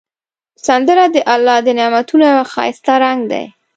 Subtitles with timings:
[0.65, 3.45] سندره د الله د نعمتونو یو ښایسته رنگ دی